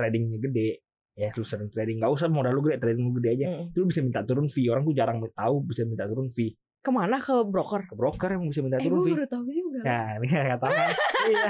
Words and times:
tradingnya 0.00 0.40
gede 0.40 0.80
ya 1.12 1.28
lu 1.30 1.44
sering 1.44 1.68
trading 1.68 2.00
nggak 2.00 2.08
usah 2.10 2.26
modal 2.26 2.50
lu 2.50 2.62
gede 2.62 2.80
trading 2.80 3.04
lu 3.04 3.12
gede 3.14 3.28
aja 3.34 3.46
Mm. 3.50 3.64
itu 3.68 3.76
lu 3.76 3.86
bisa 3.86 4.00
minta 4.00 4.20
turun 4.22 4.48
fee 4.48 4.66
orang 4.66 4.82
tuh 4.82 4.94
jarang 4.94 5.18
tahu 5.20 5.56
bisa 5.62 5.84
minta 5.84 6.04
turun 6.04 6.28
fee 6.28 6.56
Ke 6.80 6.88
mana 6.88 7.20
ke 7.20 7.44
broker? 7.44 7.84
ke 7.84 7.92
broker 7.92 8.28
yang 8.30 8.48
bisa 8.48 8.60
minta 8.60 8.76
Eh, 8.76 8.82
turun 8.82 8.98
gue 8.98 9.04
fee 9.04 9.14
baru 9.14 9.28
tahu 9.28 9.44
juga. 9.46 9.80
Nah, 9.84 10.16
ini 10.16 10.26
katakan. 10.32 10.88
iya. 11.28 11.48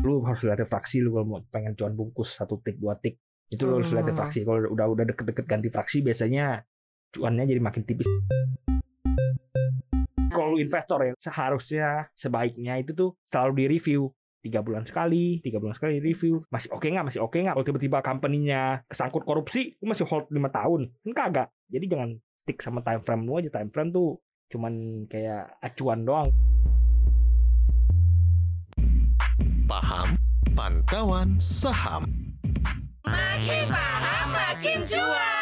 Lu 0.00 0.22
harus 0.22 0.40
lihat 0.40 0.62
fraksi 0.64 1.00
lu 1.00 1.10
kalau 1.10 1.26
mau 1.26 1.40
pengen 1.44 1.74
cuan 1.74 1.92
bungkus 1.92 2.36
satu 2.36 2.60
tik 2.60 2.76
dua 2.76 2.94
tik. 2.94 3.18
Itu 3.48 3.66
lu 3.66 3.80
harus 3.80 3.90
lihat 3.90 4.06
Hmm. 4.06 4.14
fraksi. 4.14 4.44
Kalau 4.44 4.70
udah 4.70 4.86
udah 4.86 5.04
deket-deket 5.04 5.44
ganti 5.44 5.68
fraksi 5.68 5.98
biasanya 6.00 6.62
cuannya 7.10 7.42
jadi 7.44 7.58
makin 7.58 7.82
tipis. 7.82 8.06
Kalau 10.28 10.54
investor 10.54 10.98
ya 11.00 11.12
seharusnya 11.16 11.88
sebaiknya 12.12 12.74
itu 12.76 12.90
tuh 12.92 13.10
selalu 13.24 13.52
di 13.56 13.64
review 13.68 14.10
tiga 14.44 14.60
bulan 14.60 14.84
sekali, 14.84 15.40
tiga 15.40 15.56
bulan 15.56 15.72
sekali 15.72 16.04
review 16.04 16.44
masih 16.52 16.68
oke 16.76 16.84
nggak, 16.84 17.08
masih 17.08 17.20
oke 17.24 17.40
nggak. 17.40 17.56
Kalau 17.56 17.66
tiba-tiba 17.66 17.98
company-nya 18.04 18.84
kesangkut 18.84 19.24
korupsi, 19.24 19.80
lu 19.80 19.88
masih 19.88 20.04
hold 20.04 20.28
lima 20.28 20.52
tahun, 20.52 20.92
kan 21.08 21.12
kagak. 21.16 21.48
Jadi 21.72 21.84
jangan 21.88 22.10
stick 22.44 22.60
sama 22.60 22.84
time 22.84 23.00
frame 23.00 23.24
lu 23.24 23.40
aja. 23.40 23.48
Time 23.48 23.72
frame 23.72 23.90
tuh 23.90 24.20
cuman 24.52 25.04
kayak 25.08 25.56
acuan 25.64 26.04
doang. 26.04 26.28
Paham 29.64 30.20
Pantauan 30.52 31.40
Saham 31.40 32.04
Makin 33.04 33.68
paham 33.72 34.26
makin 34.32 34.80
cuan. 34.84 35.33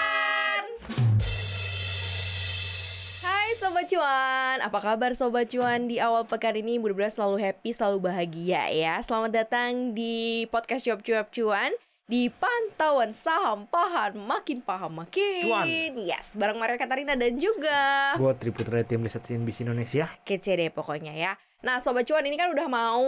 Sobat 3.62 3.86
Cuan, 3.86 4.58
apa 4.58 4.78
kabar 4.82 5.14
Sobat 5.14 5.46
Cuan 5.46 5.86
di 5.86 6.02
awal 6.02 6.26
pekan 6.26 6.58
ini 6.58 6.82
mudah-mudahan 6.82 7.14
selalu 7.14 7.46
happy, 7.46 7.70
selalu 7.70 8.10
bahagia 8.10 8.66
ya 8.74 8.98
Selamat 9.06 9.38
datang 9.38 9.94
di 9.94 10.50
podcast 10.50 10.82
Cuap 10.82 10.98
Cuap 11.06 11.30
Cuan 11.30 11.70
di 12.10 12.26
pantauan 12.26 13.14
saham 13.14 13.70
paham 13.70 14.18
makin 14.26 14.66
paham 14.66 15.06
makin 15.06 15.46
Cuan. 15.46 15.94
Yes, 15.94 16.34
bareng 16.34 16.58
Maria 16.58 16.74
Katarina 16.74 17.14
dan 17.14 17.38
juga 17.38 18.18
Gue 18.18 18.34
Triputra 18.34 18.82
tim 18.82 18.98
riset 19.06 19.22
CNBC 19.30 19.62
Indonesia. 19.62 20.10
kece 20.26 20.58
deh 20.58 20.74
pokoknya 20.74 21.14
ya. 21.14 21.38
Nah, 21.62 21.78
Sobat 21.78 22.02
Cuan 22.10 22.26
ini 22.26 22.34
kan 22.34 22.50
udah 22.50 22.66
mau 22.66 23.06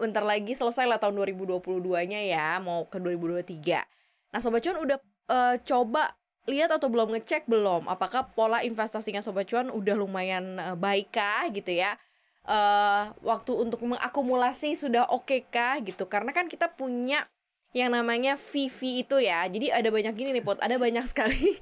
bentar 0.00 0.24
lagi 0.24 0.56
selesai 0.56 0.88
lah 0.88 0.96
tahun 0.96 1.20
2022-nya 1.20 2.24
ya, 2.24 2.56
mau 2.64 2.88
ke 2.88 2.96
2023. 2.96 3.52
Nah, 4.32 4.40
Sobat 4.40 4.64
Cuan 4.64 4.80
udah 4.80 4.96
eh, 5.28 5.60
coba 5.68 6.16
lihat 6.46 6.70
atau 6.70 6.86
belum 6.86 7.10
ngecek 7.10 7.46
belum 7.46 7.86
apakah 7.86 8.30
pola 8.32 8.62
investasinya 8.62 9.18
Sobat 9.18 9.50
Cuan 9.50 9.68
udah 9.68 9.94
lumayan 9.94 10.58
eh, 10.58 10.76
baik 10.78 11.10
kah 11.12 11.46
gitu 11.50 11.74
ya. 11.74 11.98
eh 12.46 13.04
waktu 13.26 13.52
untuk 13.58 13.82
mengakumulasi 13.82 14.78
sudah 14.78 15.10
oke 15.10 15.50
kah 15.50 15.82
gitu. 15.82 16.06
Karena 16.06 16.30
kan 16.30 16.46
kita 16.46 16.70
punya 16.70 17.26
yang 17.74 17.90
namanya 17.90 18.38
VV 18.38 18.78
itu 19.02 19.18
ya. 19.18 19.42
Jadi 19.50 19.74
ada 19.74 19.90
banyak 19.90 20.14
gini 20.14 20.30
nih 20.30 20.46
Pot, 20.46 20.62
ada 20.62 20.78
banyak 20.78 21.02
sekali 21.10 21.58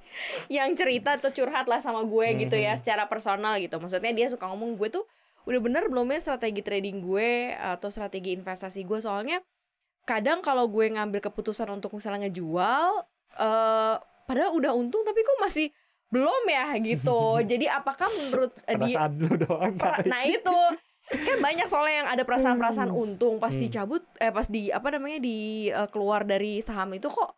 yang 0.52 0.77
cerita 0.77 1.16
atau 1.16 1.32
curhat 1.32 1.64
lah 1.64 1.80
sama 1.80 2.05
gue 2.05 2.27
gitu 2.38 2.55
ya 2.55 2.77
Mhm. 2.77 2.80
secara 2.84 3.08
personal 3.08 3.56
gitu. 3.56 3.80
Maksudnya 3.80 4.12
dia 4.12 4.28
suka 4.28 4.44
ngomong 4.46 4.77
gue 4.77 4.92
tuh 4.92 5.08
udah 5.44 5.60
bener 5.60 5.88
belum 5.88 6.08
ya 6.08 6.20
strategi 6.20 6.60
trading 6.60 7.00
gue 7.00 7.52
atau 7.52 7.88
strategi 7.88 8.32
investasi 8.32 8.80
gue 8.84 8.96
soalnya 8.96 9.40
kadang 10.05 10.40
kalau 10.40 10.68
gue 10.68 10.84
ngambil 10.88 11.20
keputusan 11.20 11.68
untuk 11.68 11.92
misalnya 11.92 12.28
ngejual 12.28 13.08
eh 13.40 13.96
padahal 14.25 14.53
udah 14.53 14.72
untung 14.72 15.03
tapi 15.03 15.20
kok 15.20 15.39
masih 15.39 15.69
belum 16.08 16.42
ya 16.47 16.77
gitu. 16.78 17.20
Jadi 17.50 17.67
apakah 17.67 18.08
menurut 18.11 18.53
eh, 18.64 18.77
dia 18.77 19.08
lu 19.08 19.34
doang 19.34 19.75
kali. 19.75 20.06
Nah 20.06 20.22
itu 20.25 20.56
kan 21.05 21.36
banyak 21.39 21.67
soalnya 21.67 21.94
yang 22.00 22.08
ada 22.08 22.22
perasaan-perasaan 22.22 22.89
untung 22.89 23.36
pas 23.36 23.50
Hmm. 23.50 23.61
dicabut 23.61 24.00
eh 24.17 24.30
pas 24.30 24.47
di 24.47 24.69
apa 24.69 24.89
namanya 24.91 25.19
di 25.19 25.36
eh, 25.69 25.89
keluar 25.89 26.22
dari 26.22 26.58
saham 26.58 26.92
itu 26.92 27.06
kok 27.06 27.30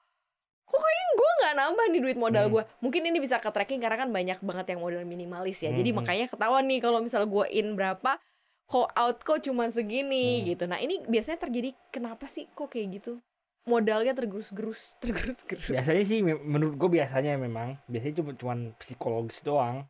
kok 0.63 0.79
kayaknya 0.79 1.07
gue 1.13 1.31
nggak 1.37 1.55
nambah 1.57 1.87
nih 1.89 2.01
duit 2.01 2.17
modal 2.17 2.45
Hmm. 2.45 2.53
gue 2.53 2.63
mungkin 2.81 3.03
ini 3.05 3.19
bisa 3.19 3.39
ke 3.39 3.49
tracking 3.49 3.79
karena 3.79 3.97
kan 3.97 4.11
banyak 4.11 4.39
banget 4.41 4.67
yang 4.69 4.81
modal 4.81 5.03
minimalis 5.03 5.59
ya 5.61 5.71
jadi 5.71 5.91
Hmm. 5.91 5.99
makanya 5.99 6.27
ketahuan 6.27 6.65
nih 6.65 6.79
kalau 6.79 6.99
misalnya 6.99 7.27
gue 7.27 7.47
in 7.51 7.75
berapa 7.75 8.19
kok 8.67 8.89
out 8.93 9.19
kok 9.21 9.39
cuma 9.41 9.67
segini 9.69 10.43
Hmm. 10.43 10.47
gitu 10.49 10.65
nah 10.67 10.77
ini 10.77 11.03
biasanya 11.05 11.39
terjadi 11.41 11.71
kenapa 11.89 12.27
sih 12.27 12.47
kok 12.49 12.67
kayak 12.69 12.99
gitu 12.99 13.19
modalnya 13.67 14.15
tergerus-gerus 14.15 14.95
tergerus-gerus 15.03 15.69
Biasanya 15.69 16.05
sih 16.07 16.23
me- 16.23 16.39
menurut 16.39 16.79
gue 16.79 16.91
biasanya 16.97 17.35
memang 17.37 17.77
biasanya 17.85 18.23
cuma 18.23 18.33
cuman 18.33 18.59
psikologis 18.79 19.43
doang. 19.43 19.85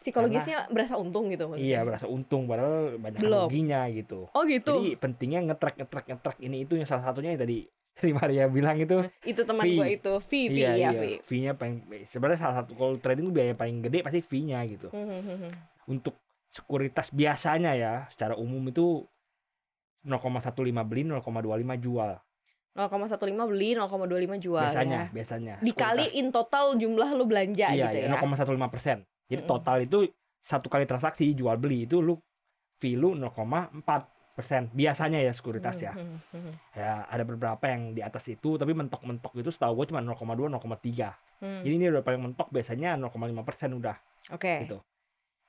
psikologisnya 0.00 0.64
berasa 0.72 0.96
untung 0.96 1.28
gitu 1.28 1.44
maksudnya 1.44 1.76
Iya 1.76 1.80
berasa 1.84 2.08
untung 2.08 2.48
padahal 2.48 2.96
banyak 2.96 3.20
Belum. 3.20 3.52
ruginya 3.52 3.84
gitu. 3.92 4.32
oh 4.32 4.42
gitu 4.48 4.80
Jadi 4.80 4.96
pentingnya 4.96 5.40
ngetrack 5.44 5.76
ngetrack 5.76 6.06
ngetrack 6.08 6.36
ini 6.40 6.64
itu 6.64 6.72
yang 6.72 6.88
salah 6.88 7.04
satunya 7.04 7.36
yang 7.36 7.42
tadi 7.44 7.68
tadi 8.00 8.12
Maria 8.16 8.48
bilang 8.48 8.80
itu. 8.80 9.04
itu 9.28 9.44
teman 9.44 9.68
gue 9.68 9.86
itu 9.92 10.12
fee 10.24 10.48
fee 10.48 10.64
iya 10.64 10.72
ya 10.72 10.88
iya. 10.88 10.90
fee 10.96 11.16
Fee-nya 11.20 11.52
paling 11.52 11.84
sebenarnya 12.08 12.40
salah 12.40 12.56
satu 12.64 12.72
kalau 12.72 12.96
trading 12.96 13.28
tuh 13.28 13.34
biaya 13.36 13.52
paling 13.52 13.84
gede 13.84 14.00
pasti 14.00 14.24
fee-nya 14.24 14.64
gitu. 14.64 14.88
Hmm, 14.88 15.04
hmm, 15.04 15.20
hmm, 15.20 15.36
hmm. 15.36 15.52
Untuk 15.92 16.16
sekuritas 16.48 17.12
biasanya 17.12 17.76
ya 17.76 17.92
secara 18.08 18.34
umum 18.34 18.64
itu 18.66 19.04
0,15 20.00 20.72
beli 20.80 21.04
0,25 21.04 21.20
jual. 21.76 22.16
0,15 22.70 23.34
beli 23.50 23.74
0,25 23.74 24.38
jual 24.38 24.62
biasanya 24.70 25.10
ya. 25.10 25.14
biasanya. 25.14 25.54
Dikali 25.58 26.06
in 26.22 26.30
total 26.30 26.78
jumlah 26.78 27.08
lu 27.18 27.26
belanja 27.26 27.74
iya, 27.74 27.90
gitu 27.90 28.06
iya, 28.06 28.14
ya. 28.14 28.22
0,15 28.22 28.46
persen. 28.70 29.02
Jadi 29.26 29.42
total 29.46 29.76
itu 29.82 30.06
satu 30.40 30.70
kali 30.70 30.86
transaksi 30.86 31.34
jual 31.34 31.58
beli 31.58 31.84
itu 31.84 31.98
lu 31.98 32.16
fee 32.78 32.96
lu 32.96 33.12
0,4 33.18 33.82
persen 34.38 34.72
biasanya 34.72 35.20
ya 35.20 35.32
sekuritas 35.34 35.76
ya. 35.82 35.92
Hmm, 35.92 36.22
hmm, 36.32 36.40
hmm, 36.40 36.54
Ya 36.78 37.04
ada 37.10 37.22
beberapa 37.26 37.60
yang 37.66 37.92
di 37.92 38.00
atas 38.00 38.24
itu 38.30 38.56
tapi 38.56 38.72
mentok-mentok 38.72 39.36
itu 39.36 39.50
setahu 39.52 39.82
gue 39.82 39.92
cuma 39.92 40.00
0,2 40.00 40.48
0,3. 40.48 41.42
hmm. 41.42 41.60
Jadi 41.66 41.74
ini 41.74 41.86
udah 41.90 42.02
paling 42.06 42.22
mentok 42.22 42.48
biasanya 42.54 42.96
0,5 42.96 43.18
persen 43.44 43.70
udah 43.76 43.96
Oke. 44.32 44.64
gitu. 44.64 44.78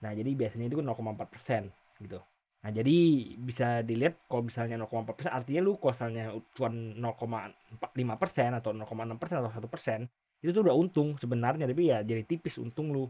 Nah 0.01 0.11
jadi 0.11 0.29
biasanya 0.33 0.65
itu 0.67 0.81
kan 0.81 0.85
0,4 0.89 1.31
persen 1.31 1.61
gitu. 2.01 2.19
Nah 2.61 2.69
jadi 2.69 2.97
bisa 3.41 3.81
dilihat 3.81 4.21
kalau 4.29 4.45
misalnya 4.45 4.77
0,4 4.77 5.17
persen 5.17 5.33
artinya 5.33 5.61
lu 5.65 5.81
kalau 5.81 5.97
misalnya 5.97 6.25
cuan 6.53 6.73
0,5 6.93 8.21
persen 8.21 8.49
atau 8.53 8.69
0,6 8.69 9.17
persen 9.17 9.37
atau 9.41 9.49
satu 9.49 9.65
persen 9.65 9.99
itu 10.41 10.53
tuh 10.53 10.65
udah 10.65 10.75
untung 10.77 11.17
sebenarnya 11.17 11.65
tapi 11.65 11.89
ya 11.89 12.01
jadi 12.01 12.21
tipis 12.21 12.57
untung 12.57 12.93
lu. 12.93 13.09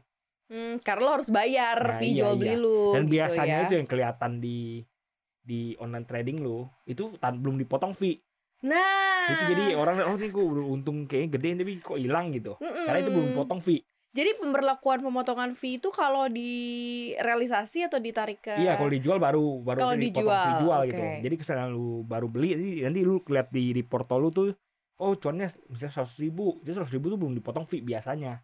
Hmm, 0.52 0.80
karena 0.84 1.04
lo 1.08 1.12
harus 1.16 1.32
bayar 1.32 1.80
Nah, 1.80 1.96
fee 1.96 2.12
iya, 2.12 2.20
jual 2.24 2.34
beli 2.36 2.56
iya. 2.56 2.60
lu 2.60 2.80
Dan 2.92 3.04
gitu 3.08 3.14
biasanya 3.16 3.56
ya. 3.56 3.64
itu 3.68 3.74
yang 3.80 3.88
kelihatan 3.88 4.32
di 4.40 4.60
di 5.42 5.74
online 5.80 6.08
trading 6.08 6.38
lu 6.44 6.68
itu 6.84 7.16
tan- 7.20 7.40
belum 7.40 7.56
dipotong 7.60 7.92
fee. 7.96 8.20
Nah. 8.68 9.32
Itu 9.32 9.44
jadi 9.52 9.76
orang 9.76 10.00
oh 10.06 10.16
ini 10.16 10.28
gue 10.28 10.44
untung 10.44 11.08
kayaknya 11.08 11.30
gede 11.40 11.50
tapi 11.60 11.74
kok 11.80 12.00
hilang 12.00 12.32
gitu. 12.36 12.56
Mm-mm. 12.60 12.86
Karena 12.88 13.00
itu 13.00 13.12
belum 13.12 13.30
potong 13.36 13.60
fee. 13.60 13.84
Jadi 14.12 14.44
pemberlakuan 14.44 15.00
pemotongan 15.00 15.56
fee 15.56 15.80
itu 15.80 15.88
kalau 15.88 16.28
di 16.28 16.52
realisasi 17.16 17.88
atau 17.88 17.96
ditarik 17.96 18.44
ke 18.44 18.52
Iya, 18.60 18.76
kalau 18.76 18.92
dijual 18.92 19.24
baru 19.24 19.64
baru 19.64 19.80
Kalau 19.80 19.96
dijual, 19.96 20.44
fee 20.44 20.60
jual 20.68 20.80
oke. 20.84 20.88
gitu. 20.92 21.04
Jadi 21.24 21.36
kesannya 21.40 21.66
lu 21.72 22.04
baru 22.04 22.28
beli 22.28 22.50
nanti, 22.60 22.72
nanti 22.84 23.00
lu 23.08 23.24
lihat 23.24 23.48
di 23.56 23.72
di 23.72 23.84
portal 23.88 24.20
lu 24.20 24.30
tuh 24.30 24.52
oh 25.00 25.16
cuannya 25.16 25.48
misalnya 25.72 25.94
seratus 25.96 26.20
ribu, 26.20 26.60
itu 26.60 26.76
seratus 26.76 26.92
ribu 26.92 27.08
tuh 27.08 27.18
belum 27.24 27.34
dipotong 27.40 27.66
fee 27.66 27.80
biasanya. 27.80 28.44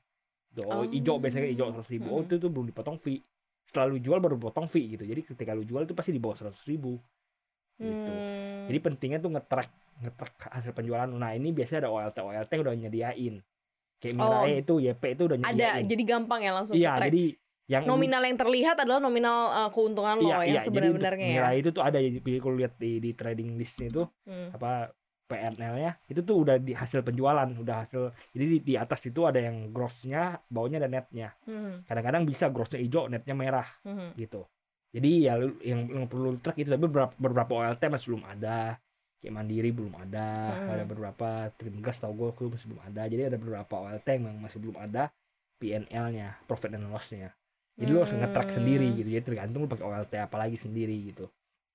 Tuh, 0.56 0.64
Oh, 0.66 0.82
Oh. 0.82 0.84
hijau 0.88 1.20
biasanya 1.20 1.52
hijau 1.52 1.68
seratus 1.76 1.92
ribu, 1.92 2.08
oh 2.10 2.24
Mm-mm. 2.24 2.28
itu 2.32 2.36
tuh 2.40 2.50
belum 2.50 2.66
dipotong 2.72 2.98
fee. 3.04 3.20
Setelah 3.68 3.92
lu 3.92 4.00
jual 4.00 4.24
baru 4.24 4.40
potong 4.40 4.72
fee 4.72 4.96
gitu. 4.96 5.04
Jadi 5.04 5.22
ketika 5.28 5.52
lu 5.52 5.68
jual 5.68 5.84
itu 5.84 5.92
pasti 5.92 6.16
di 6.16 6.22
bawah 6.24 6.40
seratus 6.40 6.64
ribu. 6.64 6.96
Gitu. 7.76 7.92
Hmm. 8.10 8.72
Jadi 8.72 8.80
pentingnya 8.80 9.20
tuh 9.20 9.36
nge-track 9.36 9.70
nge-track 10.02 10.34
hasil 10.50 10.72
penjualan. 10.72 11.12
Nah 11.12 11.36
ini 11.36 11.52
biasanya 11.52 11.86
ada 11.86 11.90
OLT 11.92 12.18
OLT 12.24 12.52
udah 12.56 12.74
nyediain. 12.74 13.44
Kayak 13.98 14.14
Oh. 14.16 14.30
Mirae 14.30 14.54
itu 14.60 14.74
YP 14.80 15.04
itu 15.10 15.24
udah 15.26 15.38
nyediain. 15.38 15.58
ada 15.58 15.68
jadi 15.84 16.04
gampang 16.06 16.40
ya 16.40 16.52
langsung 16.54 16.76
iya, 16.76 16.94
jadi 17.00 17.24
yang 17.68 17.84
nominal 17.84 18.22
yang 18.22 18.38
terlihat 18.38 18.78
adalah 18.80 19.02
nominal 19.02 19.38
uh, 19.50 19.70
keuntungan 19.70 20.16
lo 20.18 20.30
yang 20.30 20.40
iya, 20.46 20.62
jadi 20.64 20.88
untuk 20.88 21.02
sebenarnya 21.04 21.26
ya. 21.26 21.34
Mirai 21.36 21.56
itu 21.58 21.70
tuh 21.70 21.84
ada 21.84 21.98
jadi 21.98 22.38
kalau 22.38 22.56
lihat 22.56 22.74
di, 22.78 22.92
di 22.98 23.12
trading 23.12 23.58
listnya 23.58 23.88
itu 23.90 24.04
Hmm. 24.24 24.54
apa 24.54 24.94
PNL-nya 25.28 26.00
itu 26.08 26.24
tuh 26.24 26.40
udah 26.40 26.56
di 26.56 26.72
hasil 26.72 27.04
penjualan 27.04 27.44
udah 27.52 27.76
hasil 27.84 28.02
jadi 28.32 28.46
di, 28.48 28.58
di 28.64 28.74
atas 28.74 29.04
itu 29.04 29.28
ada 29.28 29.36
yang 29.38 29.70
grossnya 29.70 30.40
bawahnya 30.48 30.80
ada 30.80 30.88
netnya 30.88 31.36
Hmm. 31.44 31.84
kadang-kadang 31.84 32.24
bisa 32.24 32.48
grossnya 32.48 32.80
hijau 32.80 33.12
netnya 33.12 33.36
merah 33.36 33.68
Hmm. 33.84 34.16
gitu 34.16 34.48
jadi 34.88 35.10
ya 35.20 35.34
yang, 35.60 35.92
yang 35.92 36.06
perlu 36.08 36.32
lu 36.32 36.40
track 36.40 36.56
itu 36.58 36.70
tapi 36.70 36.80
beberapa, 36.82 37.12
beberapa 37.18 37.52
OLT 37.52 37.92
masih 37.92 38.08
belum 38.08 38.24
ada 38.24 38.80
kayak 39.18 39.34
mandiri 39.34 39.70
belum 39.72 39.94
ada 39.98 40.28
Hmm. 40.54 40.72
ada 40.72 40.84
beberapa 40.84 41.28
Trimgas 41.56 41.98
tau 41.98 42.14
gue 42.14 42.30
masih 42.48 42.68
belum 42.70 42.82
ada 42.82 43.02
jadi 43.06 43.24
ada 43.28 43.38
beberapa 43.38 43.74
OLT 43.76 44.08
yang 44.08 44.38
masih 44.38 44.60
belum 44.60 44.78
ada 44.78 45.10
PNL-nya 45.58 46.38
profit 46.46 46.74
and 46.74 46.86
loss-nya 46.88 47.34
jadi 47.74 47.90
lu 47.90 48.02
harus 48.02 48.14
nge-track 48.14 48.50
Hmm. 48.54 48.58
sendiri 48.58 48.88
gitu 48.94 49.10
jadi 49.10 49.24
tergantung 49.24 49.66
lu 49.66 49.70
pakai 49.70 49.86
OLT 49.86 50.14
apa 50.18 50.36
lagi 50.38 50.58
sendiri 50.58 50.96
gitu 51.08 51.26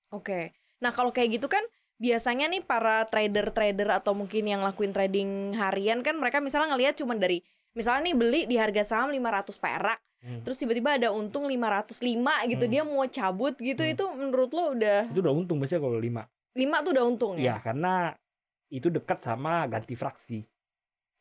Oke. 0.09 0.53
Nah, 0.77 0.93
kalau 0.93 1.09
kayak 1.09 1.41
gitu 1.41 1.49
kan 1.49 1.65
biasanya 1.97 2.45
nih 2.45 2.61
para 2.61 3.01
trader-trader 3.07 3.89
atau 3.89 4.13
mungkin 4.13 4.45
yang 4.45 4.61
lakuin 4.61 4.93
trading 4.93 5.57
harian 5.57 6.05
kan 6.05 6.13
mereka 6.13 6.37
misalnya 6.37 6.75
ngelihat 6.75 6.93
cuma 6.93 7.17
dari 7.17 7.41
misalnya 7.73 8.13
nih 8.13 8.15
beli 8.15 8.41
di 8.45 8.53
harga 8.53 8.85
saham 8.85 9.09
500 9.09 9.57
perak, 9.57 9.97
Hmm. 10.21 10.45
terus 10.45 10.55
tiba-tiba 10.55 11.01
ada 11.01 11.09
untung 11.09 11.49
505 11.49 12.45
gitu, 12.45 12.63
Hmm. 12.63 12.71
dia 12.71 12.81
mau 12.85 13.01
cabut 13.03 13.57
gitu 13.57 13.81
Hmm. 13.81 13.91
itu 13.91 14.03
menurut 14.13 14.53
lo 14.53 14.77
udah 14.77 15.09
itu 15.09 15.19
udah 15.19 15.33
untung 15.33 15.57
biasanya 15.57 15.81
kalau 15.81 15.97
5 15.97 16.29
5 16.53 16.85
tuh 16.85 16.91
udah 16.93 17.05
untung 17.05 17.33
Ya 17.37 17.43
ya. 17.43 17.55
karena 17.61 18.13
itu 18.69 18.89
dekat 18.89 19.21
sama 19.21 19.65
ganti 19.65 19.93
fraksi. 19.93 20.41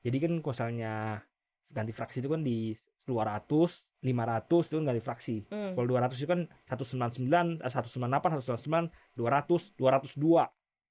Jadi 0.03 0.17
kan 0.19 0.33
misalnya 0.41 1.21
ganti 1.69 1.93
fraksi 1.93 2.21
itu 2.21 2.29
kan 2.29 2.41
di 2.41 2.73
200, 3.05 3.83
500 4.03 4.69
itu 4.69 4.75
kan 4.79 4.85
ganti 4.89 5.03
fraksi. 5.03 5.37
Hmm. 5.49 5.73
Kalau 5.77 5.87
200 5.89 6.17
itu 6.17 6.29
kan 6.29 6.41
199, 6.69 7.61
eh, 7.61 7.71
198, 7.71 8.41
199, 8.41 8.89
200, 9.15 9.73
202 9.77 10.49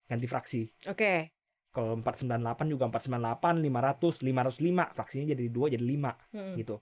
ganti 0.08 0.28
fraksi. 0.28 0.62
Oke. 0.88 1.32
Kalau 1.72 1.96
498 2.04 2.68
juga 2.68 2.86
498, 2.92 3.64
500, 3.64 4.20
505 4.20 4.92
fraksinya 4.92 5.26
jadi 5.32 5.46
2 5.48 5.72
jadi 5.72 5.84
5 5.84 6.12
Hmm. 6.36 6.56
gitu. 6.60 6.82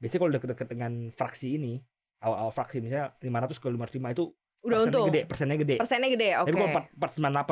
Biasanya 0.00 0.20
kalau 0.20 0.32
deket-deket 0.32 0.68
dengan 0.68 0.92
fraksi 1.12 1.60
ini, 1.60 1.76
awal-awal 2.24 2.52
fraksi 2.52 2.80
misalnya 2.80 3.12
500 3.20 3.60
ke 3.60 3.68
505 3.68 4.08
itu 4.10 4.24
Udah 4.60 4.84
persennya 4.84 4.92
untung. 4.92 5.06
gede, 5.08 5.20
persennya 5.24 5.56
gede. 5.56 5.76
Persennya 5.80 6.10
gede. 6.12 6.28
Oke. 6.40 6.48
Tapi 6.52 6.56
kalau 6.56 6.70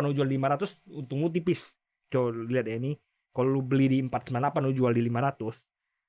498 0.05 0.07
lu 0.07 0.13
jual 0.13 0.29
di 0.29 0.37
500 0.37 0.99
untung 1.01 1.19
lu 1.25 1.29
tipis. 1.33 1.61
Coba 2.09 2.29
lihat 2.49 2.67
ya 2.69 2.77
ini. 2.77 2.93
Kalau 3.33 3.49
lu 3.49 3.61
beli 3.65 3.87
di 3.89 3.99
498 4.05 4.67
lu 4.69 4.73
jual 4.77 4.93
di 4.93 5.03
500 5.07 5.65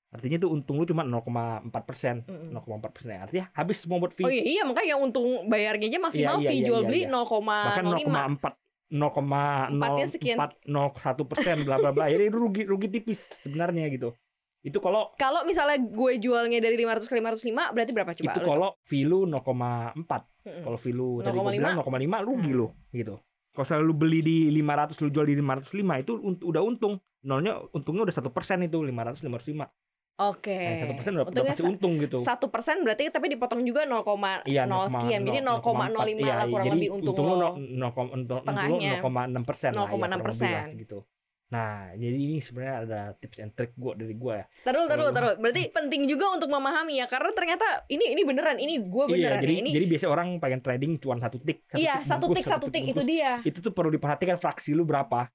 artinya 0.10 0.42
tuh 0.42 0.50
untung 0.50 0.82
lu 0.82 0.90
cuma 0.90 1.06
0,4 1.06 1.70
persen. 1.86 2.26
Mm-mm. 2.26 2.58
0,4 2.58 2.96
persen. 2.96 3.16
Artinya 3.22 3.46
habis 3.54 3.78
semua 3.78 4.02
buat 4.02 4.14
fee. 4.18 4.26
Oh 4.26 4.32
iya, 4.34 4.42
iya 4.42 4.62
makanya 4.66 4.98
yang 4.98 5.02
untung 5.06 5.46
bayarnya 5.46 5.86
aja 5.86 6.00
maksimal 6.02 6.42
Iya, 6.42 6.42
iya, 6.42 6.50
fee 6.50 6.58
iya, 6.58 6.68
jual 6.68 6.82
iya, 6.82 6.90
beli 6.90 7.02
iya. 7.06 7.14
0,05. 7.14 7.46
Bahkan 7.46 7.86
0,4 8.90 9.70
Empatnya 9.70 10.08
sekian. 10.10 10.38
0,0401 10.66 11.30
persen 11.30 11.58
bla 11.62 11.76
bla 11.78 11.92
bla. 11.94 12.10
Jadi 12.10 12.26
rugi 12.34 12.64
rugi 12.66 12.88
tipis 12.90 13.22
sebenarnya 13.46 13.86
gitu. 13.94 14.10
Itu 14.60 14.78
kalau 14.78 15.16
Kalau 15.16 15.42
misalnya 15.44 15.80
gue 15.80 16.12
jualnya 16.18 16.60
dari 16.60 16.76
500 16.76 17.06
ke 17.06 17.16
505 17.16 17.48
berarti 17.72 17.92
berapa 17.92 18.12
coba? 18.14 18.28
itu 18.28 18.40
kalau 18.42 18.70
fee 18.82 19.04
lu 19.04 19.24
0,4 19.24 20.04
Mm-mm. 20.42 20.64
Kalau 20.64 20.78
fee 20.78 20.92
lu 20.92 21.20
tadi 21.22 21.38
0,5? 21.38 21.56
bilang 21.56 21.76
0,5 21.78 21.88
rugi 22.22 22.52
Hmm. 22.52 22.60
lu 22.60 22.68
gitu. 22.92 23.16
Kalau 23.50 23.64
misalnya 23.66 23.84
lu 23.84 23.94
beli 23.94 24.20
di 24.20 24.38
500 24.54 25.00
lu 25.00 25.10
jual 25.10 25.26
di 25.26 25.36
505 25.36 25.64
itu 25.98 26.12
un- 26.16 26.44
udah 26.44 26.62
untung. 26.62 26.94
Nolnya 27.22 27.60
untungnya 27.72 28.04
udah 28.04 28.16
satu 28.16 28.30
persen 28.30 28.60
itu 28.62 28.78
500 28.78 29.20
505. 29.20 29.68
Oke. 30.20 30.52
Nah, 30.52 30.76
satu 30.78 30.94
persen 30.94 31.12
udah, 31.16 31.26
udah 31.26 31.44
pasti 31.48 31.64
untung 31.64 31.94
gitu. 31.96 32.18
Satu 32.20 32.52
persen 32.52 32.84
berarti 32.84 33.08
tapi 33.08 33.32
dipotong 33.32 33.64
juga 33.64 33.88
0,0 33.88 34.44
Iya, 34.44 34.68
sekian. 34.68 35.24
Jadi 35.24 35.40
0,05 35.40 36.20
iya, 36.20 36.36
lah 36.36 36.46
kurang 36.46 36.66
jadi 36.68 36.76
lebih 36.76 36.90
untung 36.92 37.16
lo. 37.16 37.56
untung 37.56 38.28
lu 38.28 38.44
Setengahnya. 38.44 39.00
0,6 39.00 39.44
persen 39.48 39.72
lah, 39.72 39.80
ya, 39.80 39.88
0,6% 39.88 40.20
kurang 40.20 40.36
lebih 40.36 40.52
lah 40.52 40.68
gitu. 40.76 40.98
Nah, 41.50 41.90
jadi 41.98 42.14
ini 42.14 42.38
sebenarnya 42.46 42.76
ada 42.86 43.02
tips 43.18 43.42
and 43.42 43.52
trick 43.58 43.74
gua 43.74 43.98
dari 43.98 44.14
gua 44.14 44.46
ya. 44.46 44.46
Taruh, 44.70 44.86
taruh, 44.86 45.10
taruh. 45.10 45.34
Berarti 45.42 45.74
penting 45.74 46.06
juga 46.06 46.30
untuk 46.30 46.46
memahami 46.46 47.02
ya, 47.02 47.10
karena 47.10 47.34
ternyata 47.34 47.66
ini 47.90 48.14
ini 48.14 48.22
beneran, 48.22 48.62
ini 48.62 48.86
gue 48.86 49.04
Iya, 49.10 49.14
beneran 49.18 49.42
jadi 49.42 49.54
ya. 49.54 49.62
Ini 49.66 49.70
jadi 49.74 49.86
biasa 49.90 50.06
orang 50.14 50.28
pengen 50.38 50.62
trading 50.62 50.92
cuan 51.02 51.18
satu 51.18 51.42
tik, 51.42 51.66
satu 51.66 51.82
iya 51.82 51.96
satu 52.06 52.30
bungkus, 52.30 52.38
tik 52.38 52.46
satu 52.46 52.66
tik 52.70 52.86
itu 52.94 53.02
dia. 53.02 53.42
itu 53.42 53.60
tuh 53.66 53.74
perlu 53.74 53.90
diperhatikan 53.90 54.38
fraksi 54.38 54.78
lu 54.78 54.86
berapa. 54.86 55.26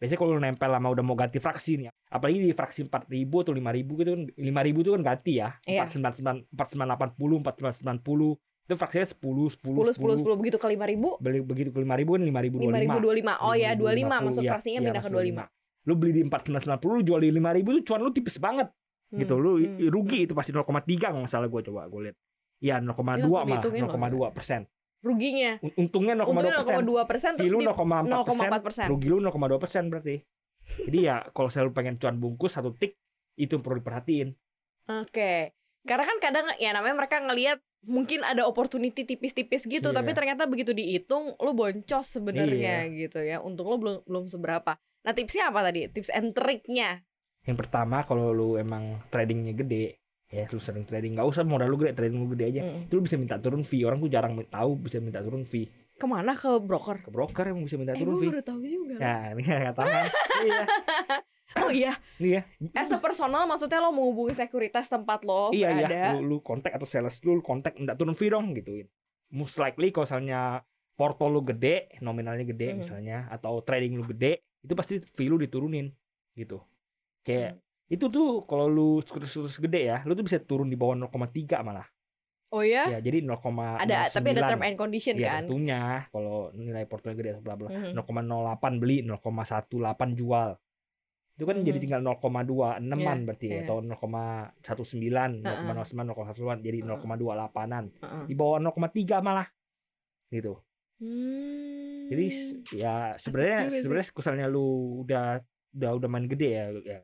Biasanya 0.00 0.18
kalau 0.18 0.30
lu 0.38 0.40
nempel 0.40 0.70
sama 0.72 0.88
udah 0.88 1.04
mau 1.04 1.18
ganti 1.18 1.36
fraksi 1.42 1.84
nih, 1.84 1.92
apalagi 2.08 2.38
di 2.48 2.54
fraksi 2.56 2.80
4000 2.88 3.44
atau 3.44 3.52
5000 3.52 4.00
gitu 4.00 4.10
kan 4.14 4.22
5000 4.40 4.80
itu 4.80 4.90
kan 4.96 5.02
ganti 5.04 5.32
ya. 5.36 5.48
Iya. 5.68 5.84
499 5.84 6.48
4980, 6.56 7.44
4990 7.44 8.40
itu 8.68 8.76
fraksinya 8.76 9.08
10 9.08 9.72
10 9.72 9.96
10 9.96 9.96
10 9.96 10.28
10 10.28 10.40
begitu 10.44 10.56
ke 10.60 10.66
5000 10.68 11.24
Beli 11.24 11.40
begitu 11.40 11.68
ke 11.72 11.80
5000 11.80 11.88
kan 11.88 12.20
5025. 12.20 13.40
5025. 13.40 13.48
Oh 13.48 13.54
ya 13.56 13.70
25 13.72 14.28
masuk 14.28 14.42
iya, 14.44 14.50
fraksinya 14.52 14.80
iya, 14.80 14.86
pindah 14.92 15.02
ke 15.02 15.08
masuk 15.08 15.24
25. 15.24 15.57
Lu 15.88 15.96
beli 15.96 16.12
di 16.12 16.22
4990 16.28 16.84
lu 16.84 17.00
jual 17.00 17.20
di 17.24 17.32
5000 17.32 17.64
itu 17.64 17.80
cuan 17.88 18.00
lu 18.04 18.12
tipis 18.12 18.36
banget 18.36 18.68
gitu. 19.08 19.34
Hmm, 19.40 19.44
Lu 19.44 19.52
hmm, 19.56 19.88
rugi 19.88 20.28
itu 20.28 20.36
pasti 20.36 20.52
0,3 20.52 20.68
kalau 21.00 21.24
nggak 21.24 21.32
salah 21.32 21.48
gua 21.48 21.64
coba 21.64 21.88
gua 21.88 22.00
lihat. 22.12 22.16
Iya 22.60 22.76
0,2 22.84 23.24
langsung 23.24 23.32
mah 23.32 23.46
dihitungin 23.48 23.82
loh. 23.88 23.96
0,2 23.96 24.36
persen. 24.36 24.60
Ruginya. 24.98 25.50
Untungnya 25.78 26.14
0,2 26.18 26.28
Untungnya 26.28 26.52
persen. 26.60 26.84
0,2 26.84 27.08
persen 27.08 27.30
terus 27.38 27.52
lu 27.54 27.60
di 27.62 27.66
0,4 27.70 27.80
persen. 28.28 28.50
0,4 28.52 28.66
persen. 28.66 28.86
rugi 28.92 29.06
lu 29.08 29.18
0,2 29.24 29.62
persen 29.62 29.82
berarti. 29.88 30.16
Jadi 30.84 30.98
ya 31.00 31.16
kalau 31.32 31.48
selalu 31.48 31.70
pengen 31.72 31.94
cuan 31.96 32.20
bungkus 32.20 32.52
satu 32.52 32.76
tik 32.76 32.92
itu 33.40 33.56
yang 33.56 33.62
perlu 33.64 33.80
diperhatiin. 33.80 34.28
Oke. 35.00 35.56
Karena 35.86 36.04
kan 36.04 36.18
kadang 36.20 36.46
ya 36.60 36.74
namanya 36.76 36.98
mereka 36.98 37.22
ngelihat 37.22 37.62
mungkin 37.86 38.26
ada 38.26 38.44
opportunity 38.44 39.06
tipis-tipis 39.06 39.62
gitu, 39.64 39.94
Iya. 39.94 39.96
tapi 40.02 40.10
ternyata 40.12 40.50
begitu 40.50 40.74
dihitung 40.74 41.38
lu 41.38 41.54
boncos 41.54 42.04
sebenarnya 42.10 42.90
Iya. 42.90 43.06
gitu 43.06 43.22
ya. 43.22 43.38
Untung 43.38 43.70
lu 43.70 43.78
belum 43.78 43.96
belum 44.04 44.24
seberapa. 44.26 44.76
Nah, 45.00 45.12
tipsnya 45.12 45.48
apa 45.48 45.62
tadi? 45.62 45.86
Tips 45.86 46.10
and 46.10 46.30
triknya. 46.30 47.02
Yang 47.42 47.58
pertama 47.58 48.02
kalau 48.02 48.30
lu 48.30 48.48
emang 48.54 49.00
tradingnya 49.08 49.54
gede, 49.54 49.96
ya 50.28 50.44
lu 50.46 50.58
sering 50.58 50.84
trading 50.84 51.16
nggak 51.16 51.24
usah 51.24 51.42
modal 51.42 51.66
lu 51.66 51.76
gede, 51.76 51.94
trading 51.94 52.18
lu 52.18 52.28
gede 52.32 52.44
aja. 52.48 52.60
Mm. 52.62 52.80
Itu 52.84 52.92
lu 52.94 53.02
bisa 53.02 53.16
minta 53.16 53.36
turun 53.36 53.62
fee. 53.62 53.82
Orang 53.82 53.98
tuh 53.98 54.08
jarang 54.08 54.36
tahu 54.44 54.70
bisa 54.78 54.98
minta 54.98 55.18
turun 55.18 55.42
fee. 55.42 55.70
Ke 55.94 56.04
mana 56.04 56.30
ke 56.32 56.50
broker? 56.58 57.00
Ke 57.00 57.10
broker 57.10 57.44
yang 57.46 57.58
bisa 57.60 57.74
minta 57.74 57.92
Eh, 57.92 57.98
turun 57.98 58.14
gue 58.14 58.20
fee. 58.20 58.30
baru 58.30 58.42
tahu 58.42 58.60
juga. 58.62 58.94
Nah, 58.96 59.20
ini 59.32 59.42
nggak 59.42 59.74
tahu 59.74 59.88
iya, 60.44 60.62
Oh 61.58 61.72
iya, 61.72 61.92
iya. 62.20 62.42
as 62.70 62.92
a 62.92 63.00
personal 63.00 63.48
maksudnya 63.48 63.80
lo 63.80 63.88
menghubungi 63.88 64.36
sekuritas 64.36 64.86
tempat 64.86 65.24
lo 65.24 65.48
iya, 65.50 65.72
berada. 65.72 65.88
iya. 65.88 66.04
Lu, 66.12 66.22
lu 66.22 66.38
kontak 66.38 66.70
atau 66.70 66.84
sales 66.84 67.16
lu, 67.24 67.34
lu 67.34 67.42
kontak 67.42 67.74
minta 67.74 67.96
turun 67.96 68.12
fee 68.12 68.28
dong 68.28 68.52
gituin. 68.52 68.84
Most 69.28 69.56
likely 69.56 69.88
kalau 69.88 70.04
misalnya 70.04 70.62
porto 70.92 71.26
lu 71.26 71.40
gede, 71.40 71.88
nominalnya 71.98 72.44
gede 72.44 72.68
Mhm. 72.68 72.78
misalnya, 72.78 73.18
atau 73.28 73.58
trading 73.60 73.96
lu 73.96 74.04
gede, 74.06 74.44
itu 74.62 74.72
pasti 74.74 74.94
fee 75.00 75.30
lu 75.30 75.38
diturunin 75.38 75.90
gitu. 76.34 76.58
Kayak 77.22 77.58
Hmm. 77.58 77.94
itu 77.94 78.04
tuh 78.08 78.44
kalau 78.44 78.66
lu 78.68 79.00
sekuritas 79.00 79.56
gede 79.56 79.80
ya, 79.88 79.98
lu 80.04 80.12
tuh 80.12 80.24
bisa 80.26 80.38
turun 80.42 80.68
di 80.68 80.76
bawah 80.76 80.94
0,3 80.96 81.62
malah. 81.64 81.86
Oh 82.48 82.64
ya? 82.64 82.88
Ya, 82.88 82.98
jadi 83.04 83.20
0,09. 83.20 83.76
Ada 83.84 84.08
tapi 84.08 84.32
ada 84.32 84.48
term 84.48 84.64
and 84.64 84.76
condition 84.80 85.20
Iya, 85.20 85.28
kan? 85.28 85.42
tentunya 85.44 85.80
kalau 86.08 86.48
nilai 86.56 86.88
portofolio 86.88 87.16
gede 87.20 87.30
bla 87.44 87.54
bla. 87.60 87.68
Mhm. 87.68 87.92
0,08 87.92 88.80
beli, 88.80 89.04
0,18 89.04 90.16
jual. 90.16 90.56
Itu 91.38 91.44
kan 91.46 91.60
jadi 91.60 91.76
Mhm. 91.78 91.84
tinggal 91.84 92.00
0,26an 92.02 92.96
Iya, 92.98 93.24
berarti 93.28 93.46
ya, 93.46 93.54
iya. 93.54 93.62
atau 93.68 93.76
0,19, 93.84 95.44
Heeh. 95.44 95.60
0,09, 95.60 96.04
0,1 96.08 96.58
jadi 96.64 96.78
Heeh. 96.82 96.88
0,28an. 96.88 97.84
Heeh. 97.92 98.24
Di 98.26 98.34
bawah 98.34 98.58
0,3 98.58 99.20
malah. 99.20 99.46
Gitu. 100.32 100.56
Hmm. 100.98 102.10
Jadi 102.10 102.26
ya 102.74 103.14
sebenarnya 103.22 103.70
sebenarnya 103.82 104.06
misalnya 104.10 104.46
lu 104.50 105.00
udah 105.06 105.38
udah 105.78 105.90
udah 105.94 106.08
main 106.10 106.26
gede 106.26 106.48
ya, 106.58 106.66
ya 106.82 106.98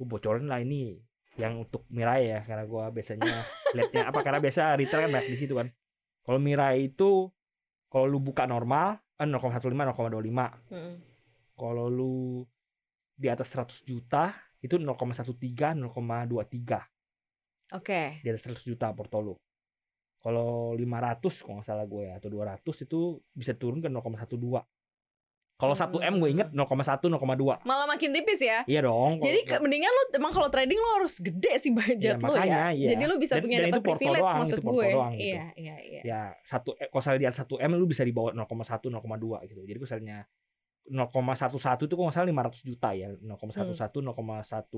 gua 0.00 0.06
bocorin 0.16 0.48
lah 0.48 0.64
ini 0.64 0.96
yang 1.36 1.66
untuk 1.66 1.84
Mirai 1.92 2.30
ya 2.30 2.40
karena 2.46 2.64
gua 2.64 2.88
biasanya 2.88 3.44
liatnya 3.76 4.08
apa 4.08 4.22
karena 4.24 4.40
biasa 4.40 4.78
retail 4.80 5.06
kan 5.06 5.10
banyak 5.12 5.30
di 5.34 5.38
situ 5.38 5.54
kan. 5.58 5.68
Kalau 6.24 6.40
Mirai 6.40 6.88
itu 6.88 7.28
kalau 7.92 8.06
lu 8.08 8.18
buka 8.18 8.48
normal 8.48 8.96
kan 9.14 9.28
0,15 9.28 9.92
0,25. 9.92 10.72
Mm. 10.72 10.94
Kalau 11.54 11.86
lu 11.86 12.42
di 13.14 13.30
atas 13.30 13.46
100 13.52 13.86
juta 13.86 14.34
itu 14.58 14.80
0,13 14.80 15.38
0,23 15.78 17.76
Oke. 17.76 18.00
di 18.24 18.28
atas 18.32 18.42
100 18.42 18.64
juta 18.64 18.90
portfolio. 18.96 19.38
Kalau 20.24 20.72
500 20.72 21.20
kalau 21.44 21.60
nggak 21.60 21.68
salah 21.68 21.84
gue 21.84 22.02
ya 22.08 22.16
atau 22.16 22.32
200 22.32 22.64
itu 22.64 23.00
bisa 23.30 23.52
turun 23.52 23.78
ke 23.78 23.92
0,12. 23.92 24.64
Kalau 25.54 25.70
1 25.70 25.86
M 26.02 26.14
gue 26.18 26.30
inget 26.32 26.48
0,1 26.50 27.06
0,2. 27.06 27.62
Malah 27.62 27.86
makin 27.86 28.10
tipis 28.10 28.40
ya. 28.42 28.66
Iya 28.66 28.82
dong. 28.82 29.20
Jadi 29.20 29.46
ke- 29.46 29.60
mendingan 29.62 29.86
lu 29.86 30.02
emang 30.16 30.32
kalau 30.32 30.50
trading 30.50 30.74
lu 30.74 30.88
harus 30.98 31.20
gede 31.20 31.62
sih 31.62 31.70
budget 31.70 32.18
Iya, 32.18 32.26
lu 32.26 32.34
ya. 32.34 32.64
iya. 32.74 32.88
Jadi 32.90 33.04
lu 33.04 33.14
bisa 33.20 33.38
Dan- 33.38 33.44
punya 33.46 33.58
dapat 33.62 33.80
privilege 33.86 34.18
doang, 34.18 34.38
maksud 34.42 34.58
itu 34.58 34.66
gue. 34.66 34.86
doang 34.90 35.12
gitu. 35.14 35.24
Iya, 35.30 35.44
iya, 35.54 35.76
iya. 35.78 36.00
ya 36.02 36.20
satu 36.42 36.74
eh, 36.74 36.88
kalau 36.88 37.14
di 37.14 37.26
atas 37.28 37.38
1 37.38 37.54
M 37.60 37.70
lu 37.76 37.86
bisa 37.86 38.02
di 38.02 38.10
bawah 38.10 38.32
0,1 38.34 38.90
0,2 38.90 39.44
gitu. 39.46 39.62
Jadi 39.62 39.78
misalnya 39.78 40.16
0,11 40.84 41.48
itu 41.80 41.94
kalau 41.96 42.06
nggak 42.06 42.16
salah 42.16 42.28
500 42.28 42.60
juta 42.60 42.88
ya. 42.92 43.08
0,11 43.16 43.88
0,1 43.88 44.68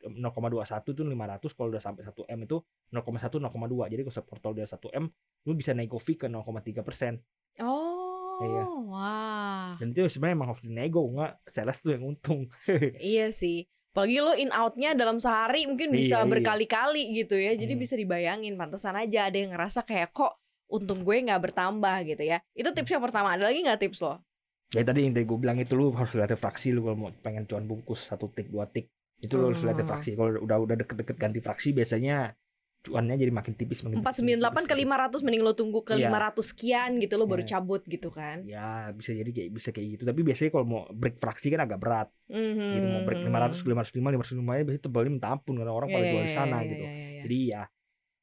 0,21 0.00 0.94
itu 0.94 1.02
500 1.04 1.52
kalau 1.52 1.68
udah 1.68 1.82
sampai 1.82 2.02
1 2.04 2.24
M 2.26 2.40
itu 2.44 2.56
0,1 2.88 3.36
0,2. 3.38 3.92
Jadi 3.92 4.00
kalau 4.02 4.24
portfolio 4.24 4.56
dia 4.56 4.68
1 4.68 4.80
M 4.96 5.04
lu 5.44 5.52
bisa 5.52 5.72
nego 5.72 5.98
fee 5.98 6.16
ke 6.16 6.26
0,3 6.26 6.80
persen. 6.80 7.20
Oh, 7.60 8.40
Iya. 8.40 8.64
wah. 8.88 9.70
Dan 9.76 9.92
itu 9.92 10.08
sebenarnya 10.08 10.34
emang 10.34 10.48
harus 10.48 10.64
dinego 10.64 11.04
nggak 11.04 11.52
sales 11.52 11.76
tuh 11.78 11.92
yang 11.92 12.08
untung. 12.08 12.48
Iya 12.96 13.28
sih. 13.28 13.68
Apalagi 13.90 14.16
lo 14.16 14.32
in 14.32 14.54
outnya 14.54 14.94
dalam 14.94 15.18
sehari 15.18 15.66
mungkin 15.66 15.90
bisa 15.90 16.22
Iya, 16.22 16.24
iya. 16.24 16.30
berkali-kali 16.30 17.02
gitu 17.12 17.36
ya. 17.36 17.52
Jadi 17.52 17.74
Hmm. 17.76 17.82
bisa 17.82 17.94
dibayangin. 17.98 18.54
Pantesan 18.56 18.96
aja 18.96 19.28
ada 19.28 19.36
yang 19.36 19.52
ngerasa 19.52 19.82
kayak 19.82 20.14
kok 20.14 20.38
untung 20.70 21.02
gue 21.02 21.16
nggak 21.20 21.42
bertambah 21.50 22.06
gitu 22.06 22.22
ya. 22.22 22.38
Itu 22.54 22.70
tips 22.70 22.86
yang 22.88 23.02
pertama. 23.02 23.34
Ada 23.34 23.50
lagi 23.50 23.60
nggak 23.60 23.80
tips 23.82 24.00
lo? 24.00 24.22
Ya 24.70 24.86
tadi 24.86 25.02
yang 25.02 25.12
tadi 25.12 25.26
gue 25.26 25.34
bilang 25.34 25.58
itu 25.58 25.74
lu 25.74 25.90
harus 25.90 26.14
lihat 26.14 26.30
fraksi 26.38 26.70
lu 26.70 26.86
kalau 26.86 26.96
mau 26.96 27.10
pengen 27.10 27.42
cuan 27.44 27.66
bungkus 27.66 28.06
satu 28.06 28.30
tik 28.30 28.48
dua 28.48 28.70
tik 28.70 28.86
itu 29.18 29.34
lu 29.34 29.50
harus 29.50 29.60
lihat 29.60 29.82
Hmm. 29.82 29.90
fraksi. 29.90 30.14
Kalau 30.14 30.30
udah 30.38 30.56
udah 30.62 30.76
deket-deket 30.78 31.16
ganti 31.18 31.42
fraksi 31.42 31.74
biasanya 31.74 32.32
cuannya 32.80 33.12
jadi 33.12 33.28
makin 33.28 33.52
tipis 33.60 33.84
makin 33.84 34.00
tipis, 34.00 34.24
makin 34.24 34.40
498 34.40 34.64
ke 34.64 34.72
tipis. 34.72 34.88
500 34.88 35.20
mending 35.20 35.42
lo 35.44 35.52
tunggu 35.52 35.84
ke 35.84 36.00
Iya. 36.00 36.08
500 36.08 36.44
sekian 36.48 36.90
gitu 36.96 37.14
lo 37.20 37.26
baru 37.26 37.42
Iya. 37.44 37.50
cabut 37.52 37.82
gitu 37.84 38.08
kan. 38.08 38.40
Ya 38.46 38.88
bisa 38.94 39.10
jadi 39.12 39.28
kayak 39.28 39.50
bisa 39.52 39.68
kayak 39.68 39.88
gitu. 39.98 40.02
Tapi 40.08 40.20
biasanya 40.24 40.50
kalau 40.54 40.64
mau 40.64 40.82
break 40.88 41.18
fraksi 41.18 41.50
kan 41.52 41.60
agak 41.60 41.76
berat. 41.76 42.08
Mhm. 42.30 42.68
Gitu 42.72 42.86
mau 42.88 43.02
break 43.04 43.20
500 43.20 43.60
ke 43.60 43.68
505 43.68 44.08
505 44.14 44.54
ya 44.54 44.62
biasanya 44.64 44.84
tebalnya 44.86 45.10
minta 45.12 45.28
ampun 45.28 45.54
karena 45.58 45.72
orang 45.74 45.88
Iya, 45.90 45.96
pada 45.98 46.04
jual 46.08 46.22
di 46.22 46.30
iya, 46.30 46.38
sana 46.38 46.56
iya, 46.56 46.68
gitu. 46.70 46.84
iya, 46.86 46.92
iya, 46.94 47.08
iya. 47.10 47.22
Jadi 47.26 47.38
ya 47.50 47.62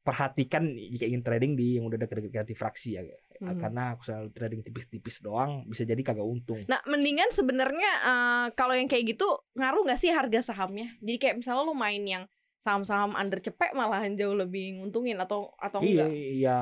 perhatikan 0.02 0.64
jika 0.72 1.04
ingin 1.04 1.20
trading 1.22 1.54
di 1.54 1.68
yang 1.76 1.84
udah 1.84 2.00
deket-deket 2.00 2.32
ganti 2.32 2.54
fraksi 2.56 2.96
ya 2.96 3.04
Mhm. 3.38 3.60
karena 3.62 3.84
aku 3.94 4.02
selalu 4.02 4.28
trading 4.34 4.62
tipis-tipis 4.66 5.22
doang 5.22 5.62
bisa 5.66 5.86
jadi 5.86 6.02
kagak 6.02 6.26
untung 6.26 6.62
Nah, 6.66 6.82
mendingan 6.90 7.30
sebenarnya 7.30 7.92
eh, 8.02 8.46
kalau 8.58 8.74
yang 8.74 8.90
kayak 8.90 9.14
gitu 9.14 9.28
ngaruh 9.54 9.86
nggak 9.86 10.00
sih 10.00 10.10
harga 10.10 10.42
sahamnya? 10.42 10.98
Jadi 11.00 11.18
kayak 11.18 11.36
misalnya 11.40 11.62
lu 11.64 11.78
main 11.78 12.02
yang 12.02 12.24
saham-saham 12.58 13.14
under 13.14 13.38
cepek 13.38 13.72
malahan 13.72 14.18
jauh 14.18 14.34
lebih 14.34 14.82
nguntungin 14.82 15.16
atau 15.22 15.54
atau 15.62 15.80
iya 15.80 16.04
enggak? 16.04 16.10
iya 16.12 16.60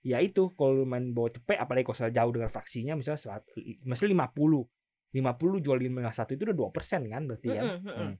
ya 0.00 0.18
itu 0.18 0.50
kalau 0.52 0.82
lu 0.82 0.84
main 0.84 1.12
bawa 1.12 1.30
cepet 1.30 1.56
apalagi 1.56 1.86
kalau 1.86 2.10
jauh 2.10 2.32
dengan 2.34 2.50
fraksinya 2.50 2.92
misalnya 2.98 3.20
seratus 3.20 3.52
misalnya 3.84 4.26
50 4.26 4.66
50 5.12 5.64
jual 5.64 5.78
51 5.78 6.34
itu 6.34 6.42
udah 6.44 6.56
dua 6.56 6.70
persen 6.70 7.06
kan 7.06 7.22
berarti 7.24 7.48
kan 7.50 7.64
Mm-mm, 7.64 7.80
mm-mm. 7.84 7.98
Hmm. 8.10 8.14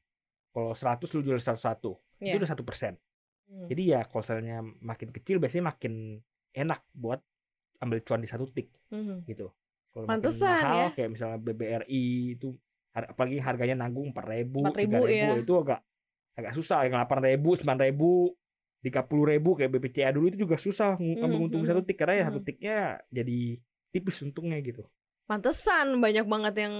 kalau 0.51 0.71
100 0.73 1.11
lu 1.13 1.21
jual 1.23 1.39
101 1.39 1.99
Iya. 2.21 2.33
itu 2.33 2.37
udah 2.41 2.51
satu 2.51 2.65
persen 2.65 2.95
Hmm. 3.51 3.67
jadi 3.67 3.83
ya 3.83 4.01
kalau 4.07 4.23
misalnya 4.23 4.57
makin 4.79 5.09
kecil 5.11 5.43
biasanya 5.43 5.75
makin 5.75 6.23
enak 6.55 6.87
buat 6.95 7.19
ambil 7.81 7.99
cuan 8.01 8.21
di 8.21 8.29
satu 8.29 8.45
tik 8.47 8.69
Mhm. 8.89 9.25
gitu 9.27 9.49
kalau 9.91 10.07
mahal 10.07 10.23
ya. 10.79 10.89
kayak 10.95 11.11
misalnya 11.11 11.39
BBRI 11.41 12.05
itu 12.35 12.55
har- 12.91 13.11
apalagi 13.11 13.39
harganya 13.39 13.77
nanggung 13.81 14.11
4000 14.11 14.63
4.000 14.63 15.09
ya. 15.09 15.35
itu 15.37 15.55
agak 15.57 15.81
agak 16.33 16.53
susah 16.55 16.87
yang 16.87 16.97
8000 16.99 17.57
9000 17.57 18.37
30 18.81 18.97
ribu 19.29 19.51
kayak 19.55 19.71
BPCA 19.71 20.09
dulu 20.11 20.29
itu 20.29 20.39
juga 20.41 20.57
susah 20.57 20.95
ng- 20.95 21.05
Hmm, 21.13 21.17
ngambil 21.21 21.39
untung 21.43 21.61
hmm, 21.61 21.69
satu 21.69 21.83
tik 21.83 21.97
karena 21.97 22.15
ya 22.15 22.21
hmm. 22.21 22.29
satu 22.31 22.41
tiknya 22.41 22.79
jadi 23.09 23.39
tipis 23.91 24.23
untungnya 24.23 24.61
gitu 24.61 24.85
Pantesan 25.27 26.03
banyak 26.03 26.27
banget 26.27 26.55
yang 26.59 26.75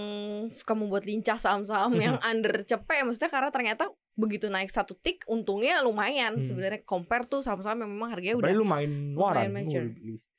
suka 0.51 0.75
membuat 0.75 1.07
lincah 1.07 1.39
saham-saham 1.39 1.95
yang 1.97 2.19
under 2.27 2.65
cepek 2.65 3.05
maksudnya 3.05 3.29
karena 3.29 3.51
ternyata 3.51 3.85
begitu 4.17 4.49
naik 4.49 4.69
satu 4.69 4.97
tik 4.97 5.23
untungnya 5.27 5.79
lumayan 5.81 6.35
Hmm. 6.35 6.43
sebenarnya 6.43 6.83
compare 6.83 7.25
tuh 7.25 7.41
saham-saham 7.41 7.79
yang 7.81 7.91
memang 7.91 8.11
harganya 8.11 8.37
udah 8.37 8.45
Apalagi 8.45 8.59
lu 8.59 8.67
main 8.67 8.91
waran 9.15 9.45
lu 9.45 9.55
mature. 9.55 9.87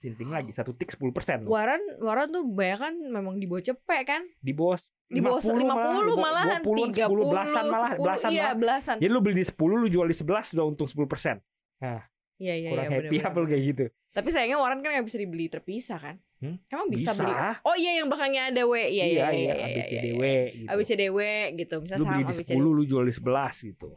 Sinting 0.01 0.27
lagi 0.27 0.50
satu 0.51 0.74
tik 0.74 0.89
10 0.91 1.13
persen 1.13 1.38
waran 1.46 1.77
waran 1.98 2.27
tuh 2.27 2.41
banyak 2.43 2.79
kan 2.79 2.93
memang 2.98 3.38
di 3.38 3.46
bawah 3.46 3.62
cepek 3.63 4.01
kan 4.03 4.22
di 4.38 4.51
bawah 4.51 4.81
di 5.05 5.20
bawah 5.20 5.38
50, 5.38 5.62
50 6.10 6.17
malahan 6.17 6.60
20, 6.60 6.96
30 6.96 7.05
10 7.05 7.31
belasan 7.31 7.63
malah 7.67 7.91
10, 7.93 8.01
belasan 8.01 8.29
iya 8.29 8.41
malah. 8.41 8.58
belasan 8.58 8.96
Jadi 8.98 9.12
lu 9.12 9.20
beli 9.20 9.36
di 9.38 9.46
10 9.46 9.53
lu 9.75 9.88
jual 9.88 10.08
di 10.08 10.15
11 10.15 10.50
sudah 10.50 10.63
untung 10.65 10.88
10 10.88 11.03
persen. 11.05 11.36
iya 12.38 12.53
iya 12.58 12.70
Kurang 12.70 12.88
iya 12.88 12.96
happy 12.98 13.08
bener-bener. 13.12 13.29
apa 13.29 13.38
lu 13.38 13.48
kayak 13.48 13.63
gitu? 13.65 13.86
tapi 14.12 14.27
sayangnya 14.27 14.58
waran 14.58 14.79
kan 14.79 14.91
nggak 14.91 15.05
bisa 15.05 15.17
dibeli 15.17 15.46
terpisah 15.48 15.96
kan 15.96 16.17
Hmm? 16.41 16.58
emang 16.67 16.89
bisa, 16.89 17.13
Bisa. 17.13 17.22
beli 17.22 17.34
oh 17.62 17.75
iya 17.77 18.01
yang 18.01 18.10
belakangnya 18.10 18.50
ada 18.50 18.65
W 18.65 18.74
iya 18.74 18.81
iya 18.81 19.05
iya 19.05 19.22
iya, 19.29 19.53
iya, 19.53 19.65
ABCDW 19.70 20.22
gitu. 20.50 20.67
ABCDW 20.74 21.17
gitu 21.53 21.75
bisa 21.77 21.93
Lu 21.93 22.03
beli 22.03 22.17
saham 22.17 22.25
di 22.25 22.34
ABCDW 22.34 22.58
10 22.58 22.65
lu 22.72 22.84
jual 22.84 23.03
di 23.05 23.13
11 23.13 23.70
gitu. 23.70 23.89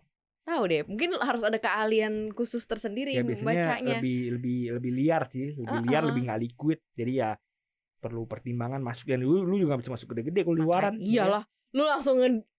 Tahu 0.45 0.63
deh 0.67 0.81
mungkin 0.85 1.17
harus 1.19 1.41
ada 1.41 1.57
keahlian 1.57 2.31
khusus 2.31 2.63
tersendiri 2.63 3.11
Ya 3.11 3.21
biasanya 3.21 3.41
membacanya 3.41 3.97
lebih 3.99 4.19
lebih 4.37 4.59
lebih 4.77 4.93
liar 4.95 5.23
sih, 5.27 5.53
lebih 5.53 5.65
Uh-uh. 5.67 5.83
liar, 5.83 6.03
lebih 6.05 6.23
nggak 6.23 6.41
liquid. 6.41 6.79
Jadi 6.93 7.13
ya 7.17 7.31
perlu 7.97 8.25
pertimbangan 8.25 8.79
masuk 8.79 9.09
dan 9.09 9.21
lu, 9.21 9.41
lu 9.41 9.57
juga 9.57 9.81
bisa 9.81 9.89
masuk 9.89 10.13
gede-gede 10.13 10.45
kalau 10.45 10.55
di 10.55 10.61
Makanya- 10.61 10.77
waran. 10.77 10.95
iyalah 11.01 11.43
lu 11.73 11.83
langsung 11.83 12.17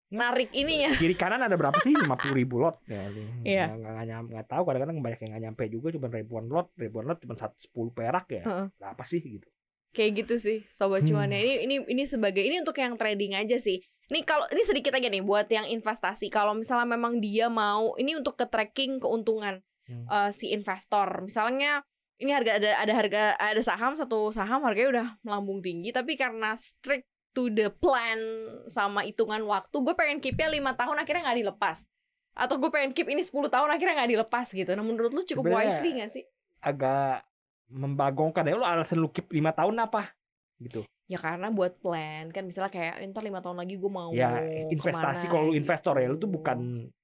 narik 0.07 0.49
ininya 0.51 0.93
Kiri 0.95 1.13
kanan 1.13 1.41
ada 1.41 1.53
berapa 1.53 1.77
sih? 1.79 1.93
50 2.01 2.33
ribu 2.35 2.57
lot. 2.57 2.81
Ya, 2.85 3.05
lu 3.07 3.21
Iya. 3.41 3.69
nggak 3.69 3.93
nggak 4.01 4.19
nggak 4.27 4.47
tahu 4.47 4.61
kadang-kadang 4.63 4.97
banyak 4.99 5.19
yang 5.19 5.29
nggak 5.31 5.43
nyampe 5.43 5.63
juga 5.67 5.87
cuma 5.91 6.07
ribuan 6.09 6.45
lot, 6.45 6.67
ribuan 6.75 7.05
lot 7.05 7.17
cuma 7.17 7.33
10 7.33 7.53
perak 7.91 8.25
ya. 8.31 8.43
Heeh. 8.43 8.65
Berapa 8.75 9.03
sih 9.05 9.21
gitu. 9.21 9.47
kayak 9.91 10.27
gitu 10.27 10.35
sih 10.35 10.59
sobat 10.67 11.07
Hmm. 11.07 11.15
cuannya 11.15 11.39
ini 11.39 11.55
ini 11.63 11.75
ini 11.87 12.03
sebagai 12.03 12.43
ini 12.43 12.59
untuk 12.59 12.75
yang 12.75 12.99
trading 12.99 13.31
aja 13.31 13.55
sih 13.55 13.79
ini 14.07 14.21
kalau 14.21 14.45
ini 14.49 14.61
sedikit 14.61 14.91
aja 14.91 15.05
nih 15.05 15.21
buat 15.21 15.47
yang 15.47 15.65
investasi 15.65 16.27
kalau 16.27 16.53
misalnya 16.53 16.85
memang 16.87 17.17
dia 17.17 17.47
mau 17.47 17.93
ini 17.95 18.13
untuk 18.13 18.35
ke 18.35 18.45
tracking 18.45 18.97
keuntungan 18.97 19.61
Hmm. 19.85 20.01
eh, 20.03 20.31
si 20.31 20.49
investor 20.49 21.21
misalnya 21.21 21.85
ini 22.17 22.33
harga 22.33 22.57
ada 22.57 22.73
ada 22.75 22.93
harga 22.95 23.23
ada 23.35 23.61
saham 23.61 23.93
satu 23.93 24.33
saham 24.33 24.65
harganya 24.65 24.89
udah 24.89 25.07
melambung 25.21 25.61
tinggi 25.61 25.93
tapi 25.93 26.17
karena 26.17 26.57
strict 26.57 27.05
to 27.31 27.53
the 27.53 27.69
plan 27.69 28.17
sama 28.65 29.03
hitungan 29.03 29.43
waktu 29.43 29.75
gue 29.75 29.93
pengen 29.93 30.17
keepnya 30.17 30.49
lima 30.49 30.73
tahun 30.73 30.97
akhirnya 30.97 31.29
nggak 31.29 31.37
dilepas 31.37 31.85
atau 32.33 32.57
gue 32.57 32.67
pengen 32.67 32.91
keep 32.91 33.05
ini 33.05 33.21
10 33.21 33.31
tahun 33.45 33.69
akhirnya 33.69 33.93
nggak 33.95 34.11
dilepas 34.11 34.47
gitu 34.49 34.73
nah 34.73 34.81
menurut 34.81 35.11
lu 35.11 35.21
cukup 35.21 35.43
Sebenarnya- 35.45 35.69
wisely 35.69 35.89
gak 35.95 36.11
sih 36.11 36.23
Agak 36.59 37.21
membagongkan 37.69 38.41
ya 38.41 38.55
lu 38.55 38.65
alasan 38.65 38.97
lu 38.97 39.09
keep 39.09 39.29
5 39.29 39.53
tahun 39.53 39.75
apa? 39.79 40.17
Gitu. 40.57 40.81
Ya 41.05 41.21
karena 41.21 41.53
buat 41.53 41.77
plan 41.77 42.33
kan 42.33 42.41
misalnya 42.49 42.73
kayak 42.73 42.97
ntar 43.13 43.21
lima 43.21 43.37
tahun 43.37 43.61
lagi 43.61 43.77
gue 43.77 43.91
mau 43.93 44.09
ya 44.09 44.41
investasi 44.73 45.29
kalau 45.29 45.53
investor 45.53 45.93
ya 46.01 46.09
lu 46.09 46.17
gitu. 46.17 46.25
tuh 46.25 46.29
bukan 46.33 46.57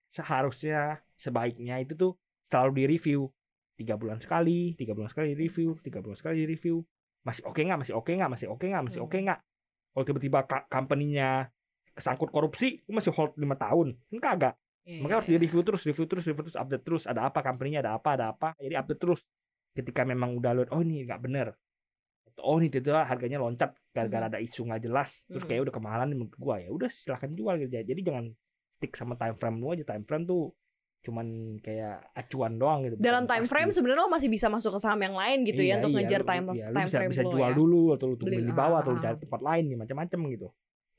seharusnya 0.10 0.98
sebaiknya 1.22 1.78
itu 1.86 1.94
tuh 1.94 2.12
selalu 2.50 2.72
di 2.82 2.84
review 2.98 3.30
tiga 3.78 3.96
bulan 4.02 4.18
sekali 4.18 4.74
tiga 4.74 4.98
bulan 4.98 5.10
sekali 5.14 5.38
review 5.38 5.78
tiga 5.86 6.02
bulan 6.02 6.18
sekali 6.18 6.50
review 6.50 6.82
masih 7.22 7.46
oke 7.46 7.62
nggak 7.62 7.80
masih 7.86 7.94
oke 7.94 8.10
nggak 8.10 8.32
masih 8.34 8.48
oke 8.50 8.66
nggak 8.66 8.84
masih 8.90 9.00
Hmm. 9.00 9.08
oke 9.08 9.18
nggak? 9.22 9.40
Kalau 9.92 10.06
tiba-tiba 10.08 10.40
company-nya 10.72 11.30
kesangkut 11.94 12.30
korupsi 12.34 12.82
lu 12.90 12.98
masih 12.98 13.14
hold 13.14 13.38
lima 13.38 13.54
tahun 13.54 13.94
kan 14.18 14.20
kagak 14.20 14.56
Iya, 14.82 15.06
makanya 15.06 15.18
harus 15.22 15.30
iya, 15.30 15.38
di 15.38 15.42
review 15.46 15.62
terus 15.62 15.82
review 15.86 16.06
terus 16.10 16.26
review 16.26 16.42
terus 16.42 16.58
update 16.58 16.82
terus 16.82 17.04
ada 17.06 17.30
apa 17.30 17.46
company-nya 17.46 17.86
ada 17.86 17.94
apa 18.02 18.18
ada 18.18 18.26
apa 18.34 18.58
jadi 18.58 18.82
update 18.82 18.98
terus. 18.98 19.22
Ketika 19.78 20.02
memang 20.04 20.36
udah 20.36 20.52
lu 20.58 20.62
oh 20.74 20.82
ini 20.82 21.06
nggak 21.06 21.22
bener 21.22 21.54
oh 22.40 22.56
ini 22.56 22.72
tiba 22.72 23.04
harganya 23.04 23.38
loncat 23.38 23.76
gara-gara 23.92 24.26
Mhm. 24.26 24.32
ada 24.32 24.40
isu 24.40 24.62
nggak 24.64 24.82
jelas 24.82 25.10
terus 25.28 25.44
Mhm. 25.44 25.50
kayak 25.52 25.62
udah 25.68 25.74
kemahalan 25.76 26.08
nih 26.08 26.18
menurut 26.18 26.36
gua 26.40 26.56
ya 26.58 26.70
udah 26.72 26.88
silahkan 26.88 27.32
jual 27.32 27.54
gitu 27.60 27.70
jadi 27.74 28.02
jangan 28.02 28.26
stick 28.80 28.94
sama 28.96 29.14
time 29.16 29.36
frame 29.36 29.58
lu 29.60 29.68
aja 29.72 29.84
time 29.84 30.06
frame 30.06 30.24
tuh 30.24 30.56
cuman 31.02 31.28
kayak 31.66 32.14
acuan 32.14 32.62
doang 32.62 32.86
gitu 32.86 32.94
Dalam 33.02 33.26
time 33.26 33.50
frame 33.50 33.74
sebenarnya 33.74 34.06
lo 34.06 34.14
masih 34.14 34.30
bisa 34.30 34.54
masuk 34.54 34.78
ke 34.78 34.80
saham 34.80 35.02
yang 35.02 35.18
lain 35.18 35.42
gitu 35.44 35.66
Iya, 35.66 35.74
ya 35.74 35.76
untuk 35.82 35.92
iya, 35.92 35.98
ngejar 35.98 36.22
time 36.22 36.46
iya, 36.54 36.66
time 36.70 36.86
bisa, 36.86 36.98
frame 37.02 37.12
bisa 37.12 37.24
lo 37.26 37.32
jual 37.34 37.50
ya. 37.50 37.58
dulu 37.58 37.82
atau 37.98 38.06
lu 38.06 38.16
tunggu 38.22 38.38
di 38.38 38.54
bawah 38.54 38.78
atau 38.86 38.92
lu 38.94 39.00
ah, 39.02 39.04
cari 39.04 39.18
ah. 39.18 39.22
tempat 39.26 39.42
lain 39.42 39.64
ya 39.66 39.78
macam-macam 39.82 40.20
gitu 40.30 40.48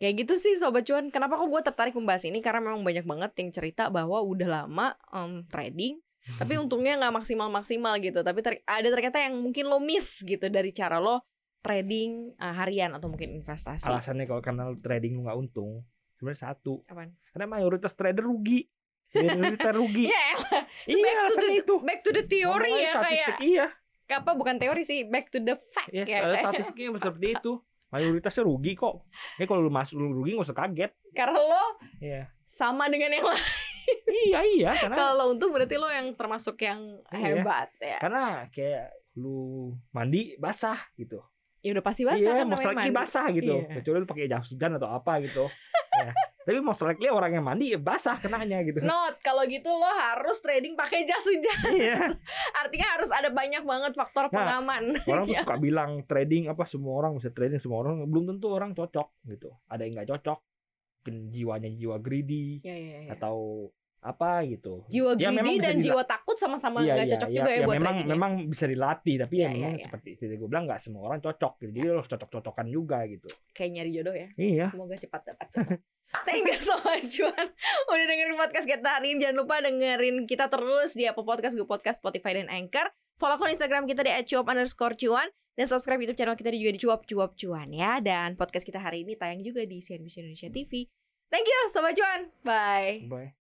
Kayak 0.02 0.26
gitu 0.26 0.34
sih 0.34 0.58
sobat 0.58 0.82
cuan. 0.82 1.14
Kenapa 1.14 1.38
kok 1.38 1.46
gue 1.46 1.62
tertarik 1.62 1.94
membahas 1.94 2.26
ini 2.26 2.42
karena 2.42 2.58
memang 2.58 2.82
banyak 2.82 3.06
banget 3.06 3.30
yang 3.38 3.50
cerita 3.54 3.86
bahwa 3.86 4.18
udah 4.18 4.66
lama 4.66 4.98
em, 5.14 5.46
trading 5.46 6.02
tapi 6.38 6.54
untungnya 6.54 6.94
nggak 6.96 7.14
maksimal 7.14 7.48
maksimal 7.48 7.94
gitu. 7.98 8.20
Tapi 8.20 8.38
ter- 8.40 8.62
ada 8.62 8.88
ternyata 8.88 9.18
yang 9.18 9.34
mungkin 9.36 9.66
lo 9.66 9.78
miss 9.78 10.20
gitu 10.20 10.46
dari 10.46 10.70
cara 10.70 10.96
lo 10.96 11.22
trading 11.58 12.34
eh, 12.34 12.54
harian 12.54 12.90
atau 12.92 13.06
mungkin 13.06 13.34
investasi. 13.34 13.86
alasannya 13.86 14.26
kalau 14.26 14.38
karena 14.38 14.66
lu 14.66 14.78
trading 14.78 15.22
nggak 15.22 15.36
untung 15.36 15.82
sebenarnya 16.14 16.50
satu 16.50 16.82
Apaan? 16.84 17.14
karena 17.30 17.46
mayoritas 17.48 17.92
trader 17.92 18.22
rugi 18.22 18.66
mayoritas 19.12 19.70
rugi 19.72 20.06
Ya 20.10 20.22
iya 20.86 20.98
back 20.98 21.18
to 21.24 21.34
the 21.36 21.48
itu 21.52 21.74
back 21.80 22.00
to 22.02 22.10
the 22.10 22.24
theory 22.24 22.72
ya 22.76 22.92
kayak 22.96 23.38
iya 23.38 23.66
apa 24.12 24.34
bukan 24.34 24.58
teori 24.58 24.82
sih 24.82 25.02
back 25.02 25.30
to 25.30 25.38
the 25.38 25.54
fact 25.54 25.90
ya 25.90 26.02
ya. 26.02 26.18
statistiknya 26.42 26.98
seperti 27.00 27.34
itu 27.34 27.62
mayoritasnya 27.88 28.42
rugi 28.42 28.72
kok 28.74 29.06
ya 29.34 29.44
kalau 29.44 29.62
lu 29.62 29.70
masuk 29.70 29.96
lu 29.96 30.10
rugi 30.12 30.34
nggak 30.34 30.46
usah 30.46 30.58
kaget 30.58 30.92
Karena 31.12 31.38
lo 31.38 31.64
Iya. 31.98 32.26
sama 32.42 32.88
dengan 32.88 33.12
yang 33.12 33.22
lain. 33.22 33.44
Iya 34.14 34.40
iya 34.44 34.70
karena 34.76 34.94
Kalau 34.94 35.24
untung 35.28 35.50
berarti 35.50 35.74
lo 35.74 35.88
yang 35.88 36.12
termasuk 36.12 36.56
yang 36.58 37.00
Iya. 37.08 37.40
hebat 37.40 37.68
ya. 37.76 37.98
karena 37.98 38.24
kayak 38.48 38.86
lu 39.14 39.38
mandi 39.90 40.36
basah 40.36 40.76
gitu 40.94 41.20
Ya 41.62 41.70
udah 41.70 41.84
pasti 41.84 42.02
basah 42.02 42.18
iya 42.18 42.32
kan 42.36 42.46
most 42.48 42.64
likely 42.64 42.74
mandi. 42.84 42.90
basah 42.92 43.26
gitu 43.30 43.54
Iya. 43.56 43.74
kecuali 43.76 43.98
lu 43.98 44.06
pakai 44.06 44.26
jas 44.26 44.46
hujan 44.46 44.70
atau 44.74 44.90
apa 44.90 45.12
gitu 45.20 45.46
ya. 46.00 46.10
tapi 46.42 46.58
most 46.58 46.80
likely 46.80 47.06
orang 47.06 47.30
yang 47.32 47.44
mandi 47.44 47.70
ya 47.70 47.78
basah 47.78 48.16
kenanya 48.16 48.58
gitu 48.62 48.82
Not 48.82 49.20
kalau 49.20 49.44
gitu 49.44 49.70
lo 49.70 49.86
harus 49.86 50.36
trading 50.38 50.74
pakai 50.74 51.04
jas 51.04 51.22
hujan. 51.22 51.58
iya 51.72 52.18
Artinya 52.60 52.88
harus 52.90 53.08
ada 53.08 53.30
banyak 53.30 53.62
banget 53.62 53.92
faktor 53.92 54.26
Nah, 54.26 54.34
pengaman. 54.58 54.96
orang 55.06 55.22
tuh 55.22 55.32
Ya. 55.32 55.40
suka 55.40 55.54
bilang 55.56 55.90
trading 56.02 56.48
apa 56.48 56.64
semua 56.64 56.96
orang 56.96 57.14
bisa 57.14 57.30
trading 57.30 57.58
semua 57.58 57.78
orang 57.80 58.02
belum 58.04 58.26
tentu 58.28 58.48
orang 58.48 58.72
cocok 58.72 59.08
gitu 59.26 59.54
ada 59.64 59.82
yang 59.82 59.94
nggak 59.94 60.10
cocok 60.10 60.42
mungkin 60.98 61.30
jiwanya 61.30 61.68
jiwa 61.68 61.96
greedy 61.96 62.58
Ya, 62.60 62.74
ya, 62.74 62.98
ya. 63.02 63.10
atau 63.12 63.68
apa 64.02 64.42
gitu. 64.50 64.82
Jiwa 64.90 65.14
Ya, 65.14 65.30
memang 65.30 65.46
greedy 65.46 65.62
bisa 65.62 65.68
dan 65.70 65.76
jiwa 65.78 66.02
takut 66.02 66.34
sama-sama 66.34 66.82
Iya, 66.82 66.98
nggak 66.98 67.06
iya, 67.06 67.12
cocok 67.14 67.30
iya, 67.30 67.38
juga 67.38 67.50
ya, 67.50 67.54
iya, 67.54 67.66
buat 67.66 67.76
memang 67.78 67.96
ya. 67.96 68.06
memang 68.10 68.32
bisa 68.50 68.64
dilatih 68.66 69.14
tapi 69.22 69.34
Iya, 69.38 69.42
ya 69.42 69.46
iya, 69.46 69.54
memang 69.62 69.74
iya. 69.78 69.84
seperti 69.86 70.08
itu. 70.18 70.22
Gue 70.34 70.48
bilang 70.50 70.64
nggak 70.66 70.80
semua 70.82 71.02
orang 71.06 71.20
cocok 71.22 71.52
gitu. 71.62 71.70
jadi 71.70 71.86
lo 71.86 71.94
harus 72.02 72.10
cocok-cocokan 72.10 72.66
juga 72.66 72.98
gitu. 73.06 73.28
Kayak 73.54 73.70
nyari 73.78 73.90
jodoh 73.94 74.14
ya. 74.18 74.28
iya. 74.34 74.66
Semoga 74.74 74.94
cepat 74.98 75.20
dapat 75.22 75.46
jodoh. 75.54 75.78
Thank 76.28 76.44
you 76.44 76.60
so 76.60 76.76
much 76.84 77.08
Juan. 77.08 77.46
Udah 77.88 78.04
dengerin 78.04 78.36
podcast 78.36 78.66
kita 78.68 79.00
hari 79.00 79.16
ini. 79.16 79.24
Jangan 79.24 79.36
lupa 79.38 79.64
dengerin 79.64 80.16
kita 80.28 80.52
terus 80.52 80.92
Di 80.92 81.08
Apple 81.08 81.24
Podcast, 81.24 81.56
Google 81.56 81.72
Podcast, 81.72 82.04
Spotify, 82.04 82.36
dan 82.36 82.52
Anchor. 82.52 82.92
Follow 83.16 83.38
akun 83.40 83.48
Instagram 83.54 83.88
kita 83.88 84.02
di 84.02 84.12
@cuap 84.28 84.50
underscore 84.50 84.98
cuan 84.98 85.30
Dan 85.54 85.68
subscribe 85.68 86.00
YouTube 86.00 86.18
channel 86.18 86.34
kita 86.34 86.48
juga 86.52 86.72
di 86.74 86.80
cuap 86.80 87.00
cuap 87.06 87.32
cuan 87.38 87.70
ya. 87.70 88.02
Dan 88.02 88.34
podcast 88.34 88.66
kita 88.66 88.82
hari 88.82 89.06
ini 89.06 89.14
tayang 89.14 89.40
juga 89.40 89.62
di 89.64 89.78
CNBC 89.78 90.20
Indonesia 90.26 90.48
TV 90.50 90.90
Thank 91.32 91.48
you 91.48 91.60
Sobat 91.72 91.96
Cuan 91.96 92.28
Bye. 92.44 93.08
Bye 93.08 93.41